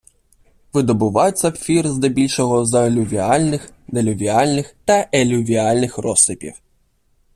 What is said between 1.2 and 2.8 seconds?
сапфіри здебільшого з